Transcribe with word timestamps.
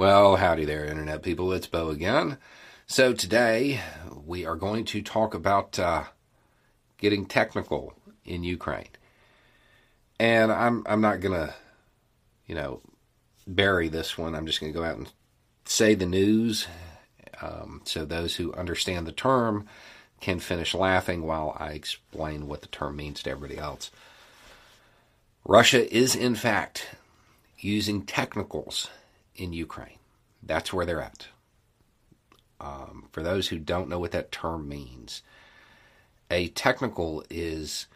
Well, 0.00 0.36
howdy 0.36 0.64
there, 0.64 0.86
Internet 0.86 1.22
people. 1.22 1.52
It's 1.52 1.66
Bo 1.66 1.90
again. 1.90 2.38
So, 2.86 3.12
today 3.12 3.82
we 4.24 4.46
are 4.46 4.56
going 4.56 4.86
to 4.86 5.02
talk 5.02 5.34
about 5.34 5.78
uh, 5.78 6.04
getting 6.96 7.26
technical 7.26 7.92
in 8.24 8.42
Ukraine. 8.42 8.88
And 10.18 10.50
I'm, 10.50 10.84
I'm 10.86 11.02
not 11.02 11.20
going 11.20 11.34
to, 11.34 11.54
you 12.46 12.54
know, 12.54 12.80
bury 13.46 13.90
this 13.90 14.16
one. 14.16 14.34
I'm 14.34 14.46
just 14.46 14.58
going 14.58 14.72
to 14.72 14.78
go 14.78 14.86
out 14.86 14.96
and 14.96 15.12
say 15.66 15.94
the 15.94 16.06
news 16.06 16.66
um, 17.42 17.82
so 17.84 18.06
those 18.06 18.36
who 18.36 18.54
understand 18.54 19.06
the 19.06 19.12
term 19.12 19.66
can 20.18 20.40
finish 20.40 20.72
laughing 20.72 21.24
while 21.24 21.54
I 21.60 21.72
explain 21.72 22.48
what 22.48 22.62
the 22.62 22.68
term 22.68 22.96
means 22.96 23.22
to 23.24 23.30
everybody 23.30 23.60
else. 23.60 23.90
Russia 25.44 25.94
is, 25.94 26.16
in 26.16 26.36
fact, 26.36 26.86
using 27.58 28.06
technicals 28.06 28.88
in 29.40 29.52
Ukraine. 29.52 29.98
That's 30.42 30.72
where 30.72 30.86
they're 30.86 31.02
at. 31.02 31.28
Um, 32.60 33.08
for 33.10 33.22
those 33.22 33.48
who 33.48 33.58
don't 33.58 33.88
know 33.88 33.98
what 33.98 34.12
that 34.12 34.30
term 34.30 34.68
means, 34.68 35.22
a 36.30 36.48
technical 36.48 37.24
is 37.30 37.86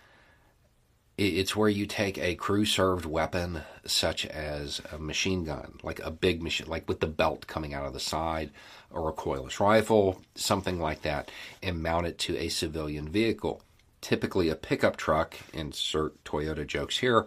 it's 1.17 1.55
where 1.55 1.69
you 1.69 1.87
take 1.87 2.19
a 2.19 2.35
crew 2.35 2.65
served 2.65 3.07
weapon 3.07 3.61
such 3.87 4.27
as 4.27 4.81
a 4.91 4.99
machine 4.99 5.45
gun 5.45 5.79
like 5.85 6.01
a 6.01 6.11
big 6.11 6.43
machine 6.43 6.67
like 6.67 6.89
with 6.89 6.99
the 6.99 7.07
belt 7.07 7.47
coming 7.47 7.73
out 7.73 7.87
of 7.87 7.93
the 7.93 8.01
side 8.01 8.51
or 8.91 9.09
a 9.09 9.13
recoilless 9.13 9.61
rifle 9.61 10.21
something 10.35 10.81
like 10.81 11.03
that 11.03 11.31
and 11.63 11.81
mount 11.81 12.05
it 12.05 12.19
to 12.19 12.37
a 12.37 12.49
civilian 12.49 13.09
vehicle 13.09 13.63
typically 14.01 14.49
a 14.49 14.57
pickup 14.57 14.97
truck 14.97 15.37
insert 15.53 16.23
toyota 16.25 16.67
jokes 16.67 16.99
here 16.99 17.27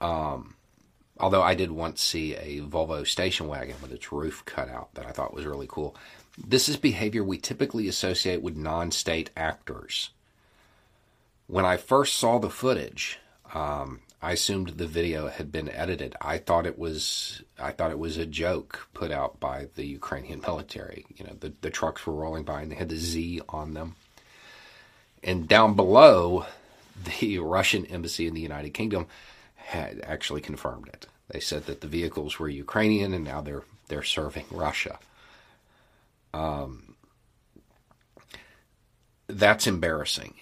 um, 0.00 0.54
although 1.22 1.42
i 1.42 1.54
did 1.54 1.70
once 1.70 2.02
see 2.02 2.34
a 2.34 2.60
volvo 2.60 3.06
station 3.06 3.48
wagon 3.48 3.76
with 3.80 3.92
its 3.92 4.12
roof 4.12 4.44
cut 4.44 4.68
out 4.68 4.92
that 4.94 5.06
i 5.06 5.10
thought 5.10 5.32
was 5.32 5.46
really 5.46 5.68
cool 5.68 5.96
this 6.36 6.68
is 6.68 6.76
behavior 6.76 7.24
we 7.24 7.38
typically 7.38 7.88
associate 7.88 8.42
with 8.42 8.56
non-state 8.56 9.30
actors 9.36 10.10
when 11.52 11.66
I 11.66 11.76
first 11.76 12.16
saw 12.16 12.38
the 12.38 12.48
footage, 12.48 13.18
um, 13.52 14.00
I 14.22 14.32
assumed 14.32 14.70
the 14.70 14.86
video 14.86 15.28
had 15.28 15.52
been 15.52 15.68
edited. 15.68 16.16
I 16.18 16.38
thought 16.38 16.64
it 16.64 16.78
was 16.78 17.42
I 17.58 17.72
thought 17.72 17.90
it 17.90 17.98
was 17.98 18.16
a 18.16 18.24
joke 18.24 18.88
put 18.94 19.10
out 19.10 19.38
by 19.38 19.68
the 19.76 19.84
Ukrainian 19.84 20.40
military. 20.46 21.04
You 21.14 21.26
know, 21.26 21.34
the, 21.38 21.52
the 21.60 21.68
trucks 21.68 22.06
were 22.06 22.14
rolling 22.14 22.44
by 22.44 22.62
and 22.62 22.70
they 22.70 22.76
had 22.76 22.88
the 22.88 22.96
Z 22.96 23.42
on 23.50 23.74
them. 23.74 23.96
And 25.22 25.46
down 25.46 25.74
below, 25.74 26.46
the 27.20 27.38
Russian 27.40 27.84
embassy 27.84 28.26
in 28.26 28.32
the 28.32 28.40
United 28.40 28.70
Kingdom 28.70 29.06
had 29.56 30.00
actually 30.04 30.40
confirmed 30.40 30.88
it. 30.88 31.06
They 31.32 31.40
said 31.40 31.64
that 31.64 31.80
the 31.80 31.88
vehicles 31.88 32.38
were 32.38 32.48
Ukrainian 32.48 33.14
and 33.14 33.24
now 33.24 33.40
they're 33.40 33.64
they're 33.88 34.02
serving 34.02 34.46
Russia. 34.50 34.98
Um, 36.32 36.94
that's 39.26 39.66
embarrassing. 39.66 40.34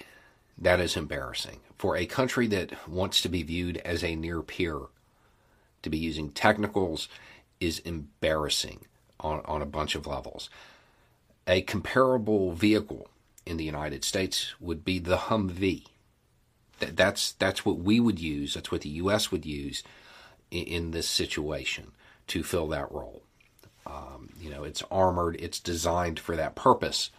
That 0.59 0.81
is 0.81 0.97
embarrassing. 0.97 1.61
For 1.79 1.97
a 1.97 2.07
country 2.07 2.47
that 2.49 2.89
wants 2.89 3.23
to 3.23 3.29
be 3.29 3.43
viewed 3.43 3.79
as 3.79 4.05
a 4.05 4.15
near 4.15 4.43
peer, 4.43 4.79
to 5.83 5.91
be 5.91 5.97
using 5.97 6.31
technicals 6.31 7.09
is 7.61 7.79
embarrassing 7.81 8.87
on, 9.19 9.41
on 9.47 9.63
a 9.63 9.67
bunch 9.67 9.95
of 9.95 10.07
levels. 10.07 10.51
A 11.47 11.63
comparable 11.63 12.53
vehicle 12.53 13.09
in 13.47 13.57
the 13.57 13.65
United 13.65 14.05
States 14.05 14.55
would 14.61 14.85
be 14.85 14.99
the 14.99 15.17
Humvee. 15.17 15.87
That, 16.81 16.97
that's, 16.97 17.33
that's 17.33 17.65
what 17.65 17.79
we 17.79 17.99
would 18.01 18.19
use, 18.21 18.55
that's 18.55 18.71
what 18.71 18.83
the 18.83 18.91
U.S. 18.91 19.31
would 19.31 19.47
use 19.47 19.83
in, 20.51 20.91
this 20.91 21.09
situation 21.09 21.93
to 22.29 22.43
fill 22.43 22.69
that 22.69 22.91
role. 22.93 23.23
Um, 23.87 24.31
you 24.41 24.51
know, 24.51 24.65
it's 24.65 24.83
armored, 24.91 25.37
it's 25.41 25.61
designed 25.61 26.19
for 26.19 26.37
that 26.37 26.55
purpose 26.55 27.11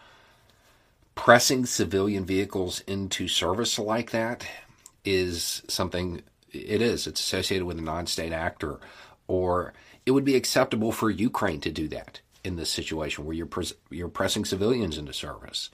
pressing 1.15 1.65
civilian 1.65 2.25
vehicles 2.25 2.79
into 2.87 3.27
service 3.27 3.77
like 3.77 4.11
that 4.11 4.45
is 5.03 5.61
something 5.67 6.21
it 6.52 6.81
is 6.81 7.05
it's 7.05 7.20
associated 7.20 7.65
with 7.65 7.77
a 7.77 7.81
non-state 7.81 8.31
actor 8.31 8.80
or 9.27 9.73
it 10.05 10.11
would 10.11 10.25
be 10.25 10.36
acceptable 10.36 10.91
for 10.91 11.09
Ukraine 11.09 11.61
to 11.61 11.71
do 11.71 11.87
that 11.87 12.21
in 12.43 12.55
this 12.55 12.70
situation 12.70 13.25
where 13.25 13.36
you're 13.36 13.45
pres- 13.45 13.75
you're 13.89 14.08
pressing 14.08 14.45
civilians 14.45 14.97
into 14.97 15.14
service 15.14 15.70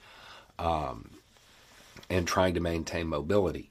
um, 0.58 1.10
and 2.10 2.26
trying 2.26 2.54
to 2.54 2.60
maintain 2.60 3.06
mobility. 3.06 3.70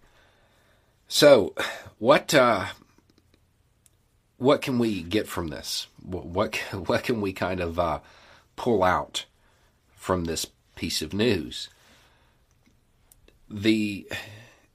So, 1.08 1.54
what 2.00 2.34
uh, 2.34 2.66
what 4.38 4.62
can 4.62 4.80
we 4.80 5.02
get 5.02 5.28
from 5.28 5.48
this? 5.48 5.88
What 6.04 6.56
what 6.72 7.04
can 7.04 7.22
we 7.22 7.34
kind 7.34 7.60
of 7.60 7.80
uh, 7.80 8.00
pull 8.58 8.84
out 8.84 9.26
from 9.96 10.26
this 10.26 10.48
piece 10.76 11.02
of 11.02 11.14
news. 11.14 11.70
The, 13.50 14.08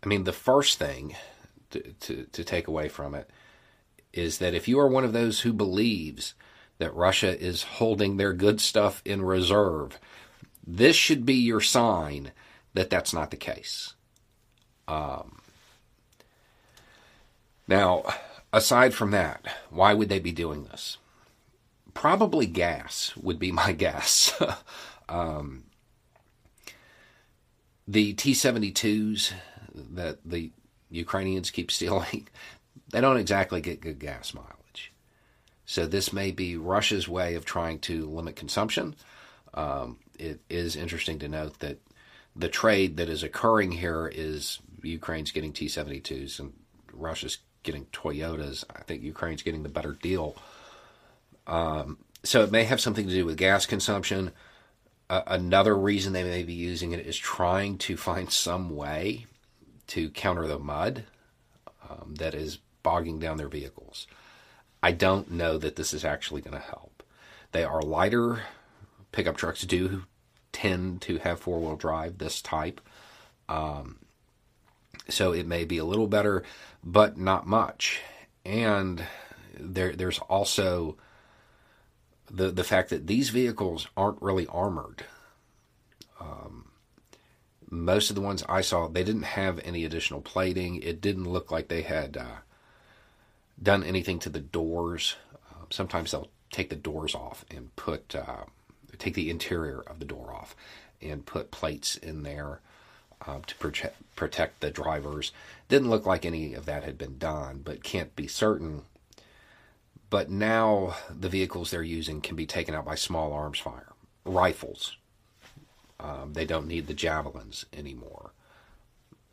I 0.03 0.07
mean, 0.07 0.25
the 0.25 0.33
first 0.33 0.79
thing 0.79 1.17
to, 1.71 1.81
to, 1.81 2.27
to 2.33 2.45
take 2.45 2.69
away 2.69 2.89
from 2.89 3.15
it 3.15 3.29
is 4.13 4.39
that 4.39 4.55
if 4.55 4.69
you 4.69 4.79
are 4.79 4.89
one 4.89 5.05
of 5.05 5.13
those 5.13 5.41
who 5.41 5.53
believes 5.53 6.35
that 6.79 6.95
Russia 6.95 7.39
is 7.39 7.63
holding 7.63 8.17
their 8.17 8.33
good 8.33 8.61
stuff 8.61 9.03
in 9.05 9.23
reserve, 9.23 9.99
this 10.67 10.97
should 10.97 11.25
be 11.25 11.35
your 11.35 11.61
sign 11.61 12.33
that 12.75 12.91
that's 12.91 13.13
not 13.13 13.31
the 13.31 13.37
case. 13.37 13.95
Um, 14.89 15.41
now, 17.69 18.05
aside 18.53 18.95
from 18.95 19.11
that, 19.13 19.45
why 19.71 19.95
would 19.95 20.09
they 20.09 20.19
be 20.19 20.33
doing 20.33 20.65
this? 20.65 20.99
Probably 21.95 22.47
gas 22.47 23.13
would 23.17 23.39
be 23.39 23.53
my 23.63 23.73
guess. 23.73 24.41
um, 25.09 25.65
the 27.87 28.13
T 28.15 28.33
72s 28.33 29.33
that 29.75 30.19
the 30.25 30.51
Ukrainians 30.91 31.51
keep 31.51 31.71
stealing, 31.71 32.29
they 32.91 33.01
don't 33.01 33.17
exactly 33.17 33.61
get 33.61 33.81
good 33.81 33.99
gas 33.99 34.35
mileage. 34.35 34.93
So 35.65 35.87
this 35.87 36.13
may 36.13 36.31
be 36.33 36.57
Russia's 36.57 37.09
way 37.09 37.35
of 37.35 37.45
trying 37.45 37.79
to 37.81 38.07
limit 38.07 38.37
consumption. 38.37 38.95
Um, 39.55 39.99
it 40.19 40.41
is 40.51 40.77
interesting 40.77 41.19
to 41.21 41.29
note 41.29 41.61
that 41.61 41.79
the 42.35 42.49
trade 42.49 42.97
that 42.97 43.09
is 43.09 43.23
occurring 43.23 43.73
here 43.73 44.11
is 44.13 44.59
Ukraine's 44.83 45.31
getting 45.31 45.53
T 45.53 45.67
72s 45.67 46.41
and 46.41 46.53
Russia's 46.93 47.39
getting 47.63 47.87
Toyotas. 47.87 48.65
I 48.75 48.83
think 48.83 49.03
Ukraine's 49.03 49.43
getting 49.43 49.63
the 49.63 49.69
better 49.69 49.93
deal. 49.93 50.37
Um, 51.47 51.99
so 52.25 52.43
it 52.43 52.53
may 52.53 52.65
have 52.65 52.81
something 52.81 53.07
to 53.07 53.15
do 53.15 53.25
with 53.25 53.37
gas 53.37 53.67
consumption 53.67 54.33
another 55.27 55.77
reason 55.77 56.13
they 56.13 56.25
may 56.25 56.43
be 56.43 56.55
using 56.55 56.93
it 56.93 57.07
is 57.07 57.17
trying 57.17 57.77
to 57.77 57.97
find 57.97 58.31
some 58.31 58.71
way 58.71 59.27
to 59.89 60.09
counter 60.11 60.47
the 60.47 60.59
mud 60.59 61.05
um, 61.89 62.15
that 62.17 62.35
is 62.35 62.59
bogging 62.83 63.19
down 63.19 63.37
their 63.37 63.49
vehicles. 63.49 64.07
I 64.83 64.93
don't 64.93 65.31
know 65.31 65.59
that 65.59 65.77
this 65.77 65.93
is 65.93 66.05
actually 66.05 66.41
going 66.41 66.57
to 66.57 66.67
help. 66.67 67.03
They 67.53 67.65
are 67.65 67.83
lighter. 67.83 68.43
Pickup 69.13 69.37
trucks 69.37 69.63
do 69.63 70.05
tend 70.53 71.03
to 71.03 71.19
have 71.19 71.41
four 71.41 71.61
wheel 71.61 71.77
drive, 71.77 72.19
this 72.19 72.41
type. 72.41 72.81
Um, 73.49 73.99
so 75.13 75.33
it 75.33 75.47
may 75.47 75.65
be 75.65 75.79
a 75.79 75.85
little 75.85 76.07
better, 76.07 76.43
but 76.83 77.17
not 77.19 77.47
much. 77.47 78.01
And 78.45 79.05
there, 79.59 79.95
there's 79.95 80.19
also 80.19 80.97
the 82.31 82.51
the 82.51 82.65
fact 82.65 82.89
that 82.91 83.07
these 83.07 83.29
vehicles 83.29 83.87
aren't 83.97 84.23
really 84.23 84.47
armored. 84.47 85.05
Um, 86.19 86.71
most 87.69 88.11
of 88.11 88.17
the 88.17 88.23
ones 88.23 88.45
I 88.49 88.63
saw, 88.63 88.89
they 88.89 89.05
didn't 89.05 89.23
have 89.23 89.61
any 89.65 89.85
additional 89.85 90.21
plating. 90.21 90.83
It 90.83 91.01
didn't 91.01 91.31
look 91.31 91.51
like 91.51 91.69
they 91.69 91.83
had 91.83 92.17
uh, 92.17 92.41
done 93.63 93.85
anything 93.85 94.19
to 94.21 94.31
the 94.31 94.41
doors. 94.41 95.17
Uh, 95.35 95.65
sometimes 95.71 96.11
they'll 96.11 96.31
take 96.51 96.71
the 96.71 96.77
doors 96.77 97.15
off 97.15 97.45
and 97.51 97.75
put 97.77 98.15
uh, 98.15 98.45
take 98.99 99.15
the 99.15 99.31
interior 99.31 99.81
of 99.81 99.99
the 99.99 100.05
door 100.05 100.33
off 100.33 100.57
and 101.01 101.27
put 101.27 101.51
plates 101.51 101.97
in 101.97 102.23
there 102.23 102.61
uh, 103.27 103.41
to 103.47 103.55
protect 103.57 104.17
protect 104.17 104.61
the 104.61 104.71
drivers. 104.71 105.33
Didn't 105.69 105.91
look 105.91 106.07
like 106.07 106.25
any 106.25 106.55
of 106.55 106.67
that 106.67 106.85
had 106.85 106.99
been 106.99 107.19
done, 107.19 107.63
but 107.65 107.83
can't 107.83 108.15
be 108.15 108.27
certain 108.27 108.83
but 110.13 110.29
now 110.29 110.95
the 111.09 111.31
vehicles 111.31 111.71
they're 111.71 111.83
using 111.83 112.21
can 112.21 112.37
be 112.37 112.45
taken 112.45 112.75
out 112.75 112.85
by 112.85 112.97
small 112.97 113.33
arms 113.33 113.59
fire, 113.59 113.95
rifles. 114.27 114.99
Um, 115.99 116.35
they 116.35 116.45
don't 116.45 116.67
need 116.67 116.87
the 116.87 116.93
javelins 116.93 117.65
anymore. 117.73 118.33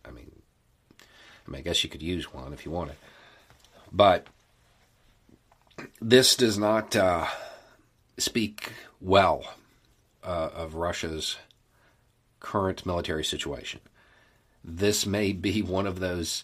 I 0.05 0.11
mean, 0.11 0.31
I 1.01 1.51
mean, 1.51 1.59
I 1.59 1.61
guess 1.63 1.83
you 1.83 1.89
could 1.89 2.01
use 2.01 2.33
one 2.33 2.53
if 2.53 2.65
you 2.65 2.71
wanted, 2.71 2.95
but 3.91 4.27
this 6.01 6.33
does 6.33 6.57
not 6.57 6.95
uh, 6.95 7.25
speak 8.17 8.71
well 9.01 9.55
uh, 10.23 10.51
of 10.55 10.75
Russia's 10.75 11.35
current 12.39 12.85
military 12.85 13.23
situation. 13.23 13.79
This 14.63 15.05
may 15.05 15.31
be 15.31 15.61
one 15.61 15.87
of 15.87 15.99
those 15.99 16.43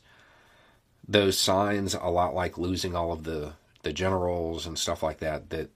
those 1.08 1.38
signs, 1.38 1.94
a 1.94 2.08
lot 2.10 2.34
like 2.34 2.58
losing 2.58 2.96
all 2.96 3.12
of 3.12 3.24
the 3.24 3.54
the 3.84 3.94
generals 3.94 4.66
and 4.66 4.80
stuff 4.80 5.04
like 5.04 5.20
that 5.20 5.50
that 5.52 5.70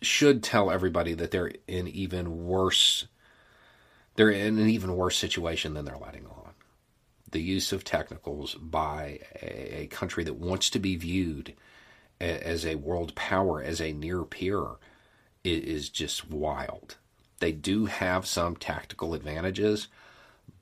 should 0.00 0.42
tell 0.42 0.70
everybody 0.70 1.14
that 1.14 1.30
they're 1.30 1.52
in 1.66 1.88
even 1.88 2.44
worse 2.44 3.06
they're 4.14 4.30
in 4.30 4.58
an 4.58 4.68
even 4.68 4.96
worse 4.96 5.16
situation 5.16 5.74
than 5.74 5.84
they're 5.84 5.96
letting 5.96 6.26
on. 6.26 6.52
The 7.30 7.40
use 7.40 7.72
of 7.72 7.82
technicals 7.82 8.54
by 8.54 9.20
a, 9.40 9.86
country 9.90 10.22
that 10.24 10.34
wants 10.34 10.68
to 10.70 10.78
be 10.78 10.96
viewed 10.96 11.54
as 12.20 12.66
a 12.66 12.74
world 12.74 13.14
power, 13.14 13.62
as 13.62 13.80
a 13.80 13.92
near 13.92 14.22
peer, 14.24 14.66
is 15.44 15.88
just 15.88 16.28
wild. 16.28 16.96
They 17.42 17.50
do 17.50 17.86
have 17.86 18.24
some 18.24 18.54
tactical 18.54 19.14
advantages, 19.14 19.88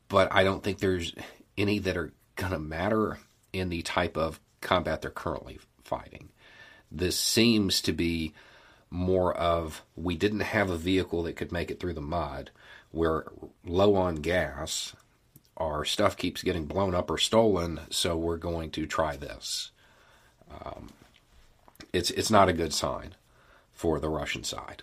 but 0.08 0.32
I 0.32 0.44
don't 0.44 0.62
think 0.62 0.78
there's 0.78 1.14
any 1.58 1.78
that 1.78 1.94
are 1.94 2.14
going 2.36 2.52
to 2.52 2.58
matter 2.58 3.18
in 3.52 3.68
the 3.68 3.82
type 3.82 4.16
of 4.16 4.40
combat 4.62 5.02
they're 5.02 5.10
currently 5.10 5.58
fighting. 5.84 6.30
This 6.90 7.20
seems 7.20 7.82
to 7.82 7.92
be 7.92 8.32
more 8.88 9.34
of 9.34 9.82
we 9.94 10.16
didn't 10.16 10.40
have 10.40 10.70
a 10.70 10.78
vehicle 10.78 11.22
that 11.24 11.36
could 11.36 11.52
make 11.52 11.70
it 11.70 11.80
through 11.80 11.92
the 11.92 12.00
mud. 12.00 12.50
We're 12.94 13.24
low 13.62 13.94
on 13.94 14.14
gas. 14.14 14.96
Our 15.58 15.84
stuff 15.84 16.16
keeps 16.16 16.42
getting 16.42 16.64
blown 16.64 16.94
up 16.94 17.10
or 17.10 17.18
stolen, 17.18 17.80
so 17.90 18.16
we're 18.16 18.38
going 18.38 18.70
to 18.70 18.86
try 18.86 19.18
this. 19.18 19.70
Um, 20.50 20.88
it's 21.92 22.10
it's 22.10 22.30
not 22.30 22.48
a 22.48 22.54
good 22.54 22.72
sign 22.72 23.16
for 23.70 24.00
the 24.00 24.08
Russian 24.08 24.44
side. 24.44 24.82